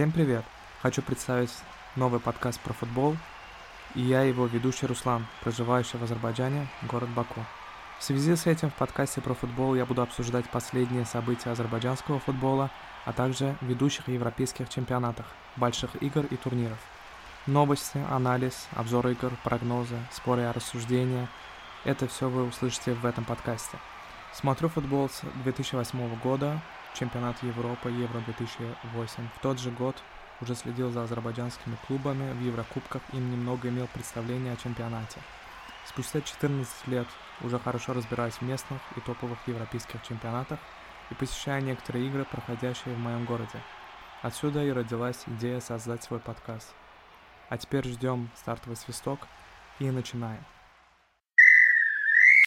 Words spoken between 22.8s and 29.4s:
в этом подкасте. Смотрю футбол с 2008 года, чемпионат Европы, Евро-2008. В